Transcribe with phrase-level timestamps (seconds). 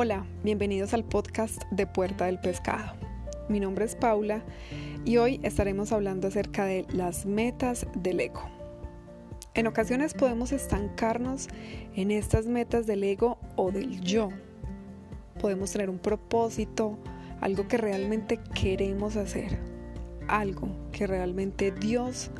[0.00, 2.92] Hola, bienvenidos al podcast de Puerta del Pescado.
[3.48, 4.44] Mi nombre es Paula
[5.04, 8.42] y hoy estaremos hablando acerca de las metas del ego.
[9.54, 11.48] En ocasiones podemos estancarnos
[11.96, 14.28] en estas metas del ego o del yo.
[15.40, 16.96] Podemos tener un propósito,
[17.40, 19.58] algo que realmente queremos hacer,
[20.28, 22.30] algo que realmente Dios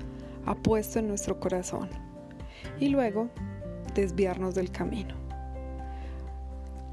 [0.47, 1.89] ha puesto en nuestro corazón
[2.79, 3.31] y luego
[3.97, 5.28] desviarnos del camino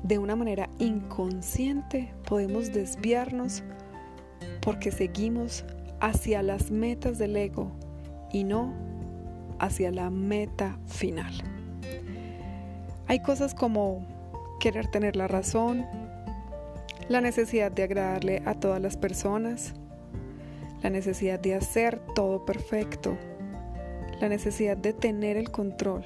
[0.06, 3.64] de una manera inconsciente podemos desviarnos
[4.62, 5.66] porque seguimos
[6.00, 7.72] hacia las metas del ego
[8.32, 8.72] y no
[9.58, 11.34] hacia la meta final.
[13.08, 14.06] Hay cosas como
[14.60, 15.88] querer tener la razón,
[17.10, 19.74] la necesidad de agradarle a todas las personas,
[20.84, 23.18] la necesidad de hacer todo perfecto,
[24.22, 26.04] la necesidad de tener el control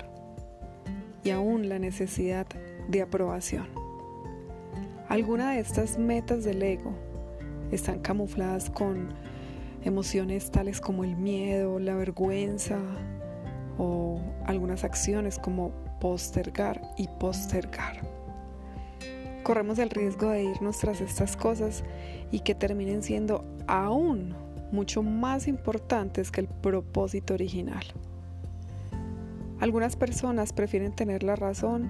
[1.21, 2.47] y aún la necesidad
[2.87, 3.78] de aprobación.
[5.09, 6.93] Algunas de estas metas del ego
[7.71, 9.09] están camufladas con
[9.83, 12.77] emociones tales como el miedo, la vergüenza
[13.79, 18.01] o algunas acciones como postergar y postergar.
[19.41, 21.83] Corremos el riesgo de irnos tras estas cosas
[22.31, 24.35] y que terminen siendo aún
[24.71, 27.83] mucho más importantes que el propósito original.
[29.59, 31.89] Algunas personas prefieren tener la razón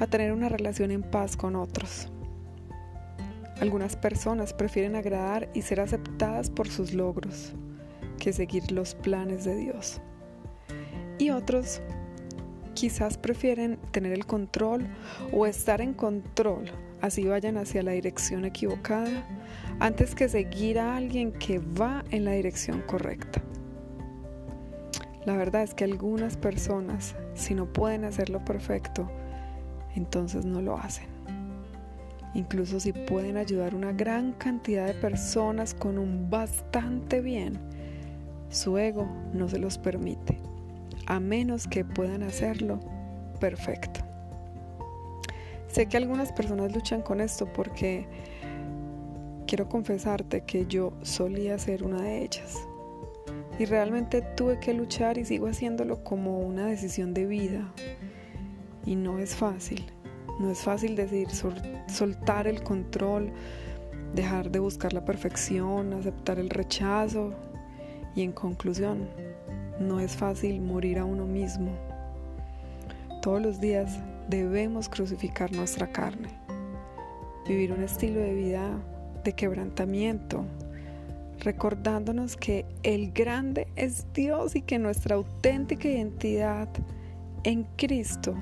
[0.00, 2.10] a tener una relación en paz con otros.
[3.60, 7.54] Algunas personas prefieren agradar y ser aceptadas por sus logros
[8.18, 10.00] que seguir los planes de Dios.
[11.18, 11.80] Y otros
[12.74, 14.86] quizás prefieren tener el control
[15.32, 19.26] o estar en control, así vayan hacia la dirección equivocada,
[19.80, 23.42] antes que seguir a alguien que va en la dirección correcta.
[25.24, 29.10] La verdad es que algunas personas, si no pueden hacerlo perfecto,
[29.96, 31.17] entonces no lo hacen.
[32.34, 37.58] Incluso si pueden ayudar una gran cantidad de personas con un bastante bien,
[38.50, 40.38] su ego no se los permite,
[41.06, 42.80] a menos que puedan hacerlo
[43.40, 44.00] perfecto.
[45.68, 48.06] Sé que algunas personas luchan con esto porque
[49.46, 52.56] quiero confesarte que yo solía ser una de ellas.
[53.58, 57.72] Y realmente tuve que luchar y sigo haciéndolo como una decisión de vida.
[58.86, 59.84] Y no es fácil.
[60.38, 61.28] No es fácil decir
[61.88, 63.32] soltar el control,
[64.14, 67.32] dejar de buscar la perfección, aceptar el rechazo
[68.14, 69.08] y en conclusión,
[69.80, 71.72] no es fácil morir a uno mismo.
[73.20, 76.28] Todos los días debemos crucificar nuestra carne,
[77.46, 78.70] vivir un estilo de vida
[79.24, 80.44] de quebrantamiento,
[81.40, 86.68] recordándonos que el grande es Dios y que nuestra auténtica identidad
[87.44, 88.34] en Cristo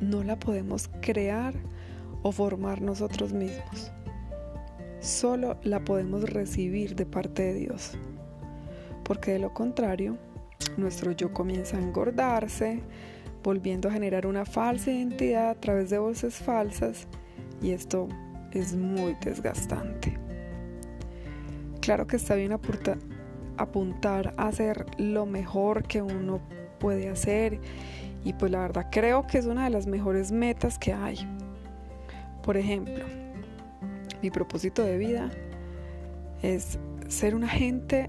[0.00, 1.54] no la podemos crear
[2.22, 3.92] o formar nosotros mismos.
[5.00, 7.92] Solo la podemos recibir de parte de Dios.
[9.04, 10.18] Porque de lo contrario,
[10.76, 12.80] nuestro yo comienza a engordarse,
[13.42, 17.06] volviendo a generar una falsa identidad a través de voces falsas
[17.62, 18.08] y esto
[18.52, 20.18] es muy desgastante.
[21.80, 22.52] Claro que está bien
[23.56, 26.40] apuntar a hacer lo mejor que uno
[26.80, 27.60] puede hacer
[28.26, 31.16] y pues la verdad creo que es una de las mejores metas que hay.
[32.42, 33.04] Por ejemplo,
[34.20, 35.30] mi propósito de vida
[36.42, 36.76] es
[37.06, 38.08] ser un agente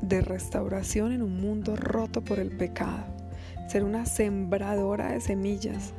[0.00, 3.04] de restauración en un mundo roto por el pecado,
[3.68, 5.92] ser una sembradora de semillas.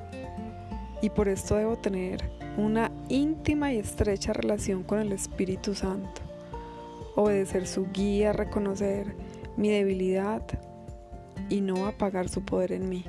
[1.03, 6.23] Y por esto debo tener una íntima y estrecha relación con el Espíritu Santo,
[7.15, 9.15] obedecer su guía, reconocer
[9.55, 10.41] mi debilidad,
[11.49, 13.05] y no apagar su poder en mí.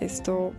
[0.00, 0.52] Esto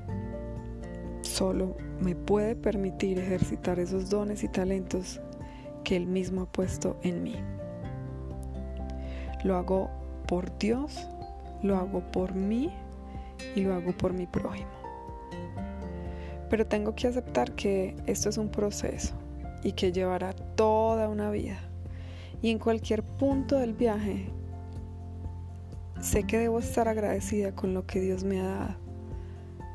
[1.22, 5.20] solo me puede permitir ejercitar esos dones y talentos
[5.84, 7.36] que Él mismo ha puesto en mí.
[9.44, 9.90] Lo hago
[10.28, 11.08] por Dios,
[11.64, 12.72] lo hago por mí
[13.56, 14.70] y lo hago por mi prójimo.
[16.50, 19.16] Pero tengo que aceptar que esto es un proceso
[19.64, 21.60] y que llevará toda una vida.
[22.42, 24.30] Y en cualquier punto del viaje
[26.02, 28.76] Sé que debo estar agradecida con lo que Dios me ha dado,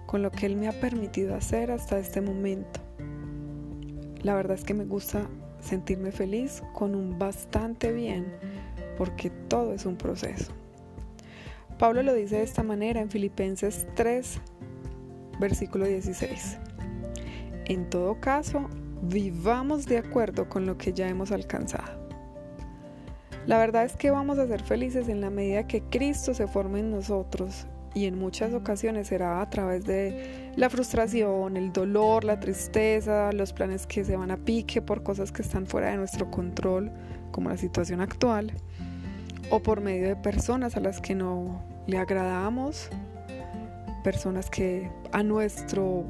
[0.06, 2.81] con lo que Él me ha permitido hacer hasta este momento.
[4.23, 5.28] La verdad es que me gusta
[5.61, 8.26] sentirme feliz con un bastante bien,
[8.99, 10.52] porque todo es un proceso.
[11.78, 14.40] Pablo lo dice de esta manera en Filipenses 3,
[15.38, 16.58] versículo 16.
[17.67, 18.69] En todo caso,
[19.02, 22.06] vivamos de acuerdo con lo que ya hemos alcanzado.
[23.46, 26.81] La verdad es que vamos a ser felices en la medida que Cristo se forme
[26.81, 32.40] en nosotros y en muchas ocasiones será a través de la frustración, el dolor, la
[32.40, 36.28] tristeza, los planes que se van a pique por cosas que están fuera de nuestro
[36.28, 36.90] control,
[37.31, 38.52] como la situación actual,
[39.48, 42.90] o por medio de personas a las que no le agradamos,
[44.02, 46.04] personas que a nuestro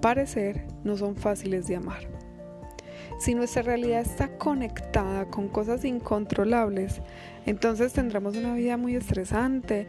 [0.00, 2.17] parecer no son fáciles de amar.
[3.18, 7.00] Si nuestra realidad está conectada con cosas incontrolables,
[7.46, 9.88] entonces tendremos una vida muy estresante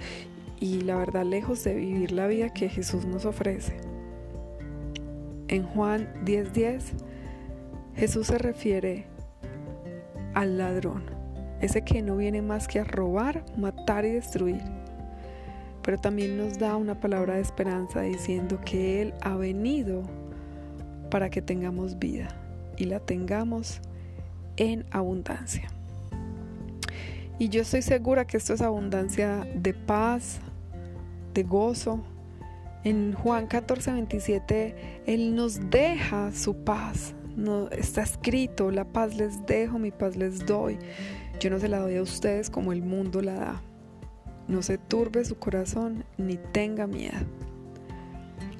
[0.60, 3.78] y la verdad lejos de vivir la vida que Jesús nos ofrece.
[5.48, 6.94] En Juan 10:10,
[7.96, 9.06] Jesús se refiere
[10.34, 11.04] al ladrón,
[11.62, 14.64] ese que no viene más que a robar, matar y destruir.
[15.84, 20.02] Pero también nos da una palabra de esperanza diciendo que Él ha venido
[21.12, 22.38] para que tengamos vida
[22.80, 23.81] y la tengamos
[24.58, 25.70] en abundancia.
[27.38, 30.40] Y yo estoy segura que esto es abundancia de paz,
[31.34, 32.02] de gozo.
[32.84, 37.14] En Juan 14, 27, Él nos deja su paz.
[37.36, 40.80] No, está escrito, la paz les dejo, mi paz les doy.
[41.40, 43.62] Yo no se la doy a ustedes como el mundo la da.
[44.50, 47.25] No se turbe su corazón ni tenga miedo.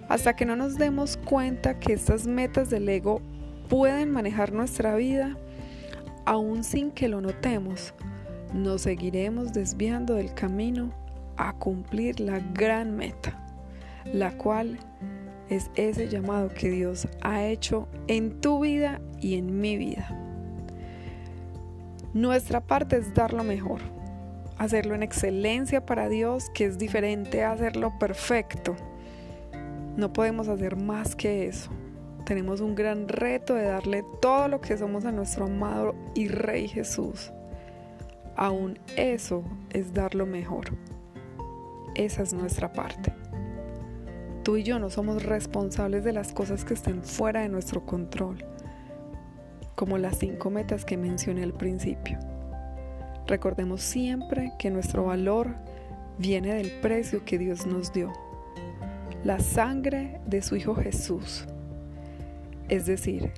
[0.08, 3.22] Hasta que no nos demos cuenta que estas metas del ego
[3.70, 5.38] pueden manejar nuestra vida,
[6.26, 7.94] aún sin que lo notemos,
[8.54, 10.92] nos seguiremos desviando del camino
[11.38, 13.40] a cumplir la gran meta,
[14.12, 14.80] la cual
[15.50, 20.10] es ese llamado que Dios ha hecho en tu vida y en mi vida.
[22.14, 23.82] Nuestra parte es dar lo mejor,
[24.58, 28.76] hacerlo en excelencia para Dios, que es diferente a hacerlo perfecto.
[29.96, 31.70] No podemos hacer más que eso.
[32.30, 36.68] Tenemos un gran reto de darle todo lo que somos a nuestro amado y Rey
[36.68, 37.32] Jesús.
[38.36, 40.66] Aún eso es dar lo mejor.
[41.96, 43.12] Esa es nuestra parte.
[44.44, 48.46] Tú y yo no somos responsables de las cosas que estén fuera de nuestro control,
[49.74, 52.20] como las cinco metas que mencioné al principio.
[53.26, 55.56] Recordemos siempre que nuestro valor
[56.20, 58.14] viene del precio que Dios nos dio,
[59.24, 61.48] la sangre de su Hijo Jesús.
[62.70, 63.32] Es decir,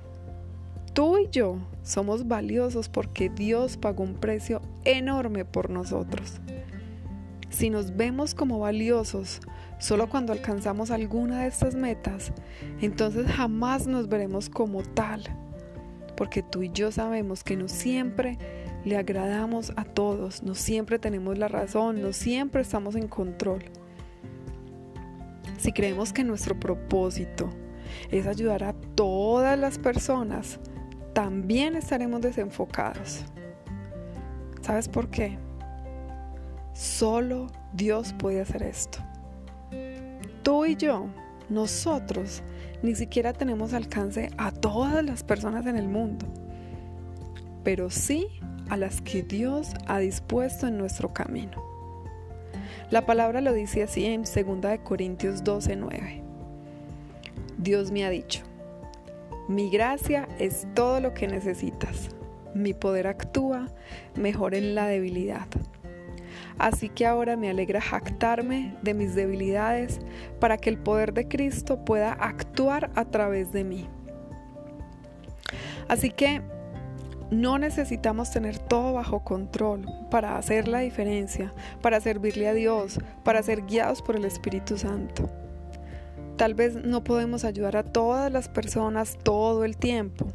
[0.92, 6.40] tú y yo somos valiosos porque Dios pagó un precio enorme por nosotros.
[7.48, 9.40] Si nos vemos como valiosos
[9.78, 12.32] solo cuando alcanzamos alguna de estas metas,
[12.80, 15.22] entonces jamás nos veremos como tal,
[16.16, 18.38] porque tú y yo sabemos que no siempre
[18.84, 23.64] le agradamos a todos, no siempre tenemos la razón, no siempre estamos en control.
[25.58, 27.50] Si creemos que nuestro propósito
[28.10, 30.58] es ayudar a todas las personas,
[31.12, 33.24] también estaremos desenfocados.
[34.60, 35.38] ¿Sabes por qué?
[36.72, 38.98] Solo Dios puede hacer esto.
[40.42, 41.06] Tú y yo,
[41.48, 42.42] nosotros,
[42.82, 46.26] ni siquiera tenemos alcance a todas las personas en el mundo,
[47.62, 48.26] pero sí
[48.70, 51.62] a las que Dios ha dispuesto en nuestro camino.
[52.90, 56.21] La palabra lo dice así en 2 Corintios 12:9.
[57.62, 58.42] Dios me ha dicho,
[59.46, 62.08] mi gracia es todo lo que necesitas.
[62.54, 63.68] Mi poder actúa
[64.16, 65.46] mejor en la debilidad.
[66.58, 70.00] Así que ahora me alegra jactarme de mis debilidades
[70.40, 73.88] para que el poder de Cristo pueda actuar a través de mí.
[75.86, 76.42] Así que
[77.30, 83.42] no necesitamos tener todo bajo control para hacer la diferencia, para servirle a Dios, para
[83.42, 85.30] ser guiados por el Espíritu Santo.
[86.42, 90.26] Tal vez no podemos ayudar a todas las personas todo el tiempo,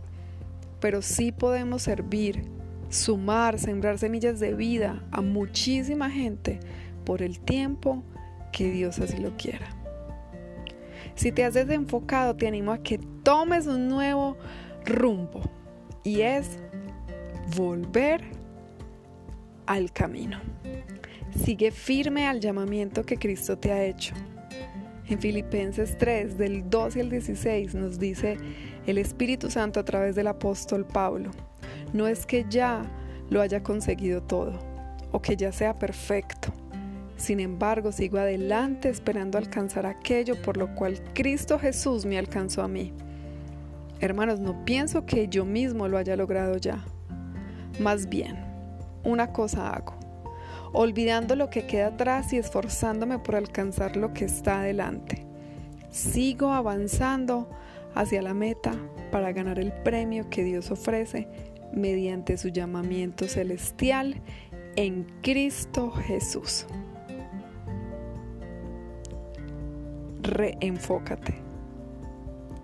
[0.80, 2.46] pero sí podemos servir
[2.88, 6.62] sumar, sembrar semillas de vida a muchísima gente
[7.04, 8.06] por el tiempo
[8.54, 9.68] que Dios así lo quiera.
[11.16, 14.38] Si te has desenfocado, te animo a que tomes un nuevo
[14.86, 15.42] rumbo
[16.06, 16.58] y es
[17.58, 18.22] volver
[19.66, 20.40] al camino.
[21.44, 24.16] Sigue firme al llamamiento que Cristo te ha hecho.
[25.10, 28.38] En Filipenses 3, del 12 al 16, nos dice
[28.86, 31.32] el Espíritu Santo a través del apóstol Pablo.
[31.94, 32.84] No es que ya
[33.30, 34.60] lo haya conseguido todo
[35.14, 36.52] o que ya sea perfecto.
[37.16, 42.68] Sin embargo, sigo adelante esperando alcanzar aquello por lo cual Cristo Jesús me alcanzó a
[42.68, 42.94] mí.
[44.02, 46.84] Hermanos, no pienso que yo mismo lo haya logrado ya.
[47.80, 48.38] Más bien,
[49.04, 49.98] una cosa hago,
[50.74, 55.26] olvidando lo que queda atrás y esforzándome por alcanzar lo que está adelante.
[55.90, 57.50] Sigo avanzando
[57.96, 58.74] hacia la meta
[59.12, 61.28] para ganar el premio que Dios ofrece
[61.74, 64.22] mediante su llamamiento celestial
[64.76, 66.68] en Cristo Jesús.
[70.28, 71.36] reenfócate.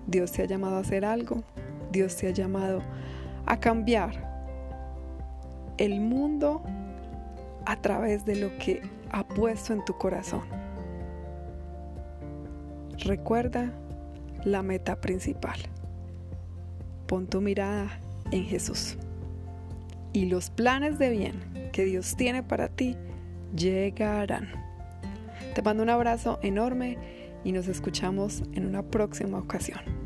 [0.08, 1.44] Dios te ha llamado a hacer algo,
[1.92, 2.82] Dios te ha llamado
[3.46, 4.32] a cambiar
[5.78, 6.62] el mundo
[7.66, 10.44] a través de lo que ha puesto en tu corazón.
[13.00, 13.72] Recuerda
[14.44, 15.58] la meta principal.
[17.08, 18.00] Pon tu mirada
[18.32, 18.98] en Jesús.
[20.14, 22.96] Y los planes de bien que Dios tiene para ti
[23.56, 24.50] llegarán.
[25.54, 26.98] Te mando un abrazo enorme
[27.44, 30.03] y nos escuchamos en una próxima ocasión.